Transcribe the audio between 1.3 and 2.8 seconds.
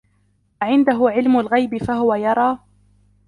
الغيب فهو يرى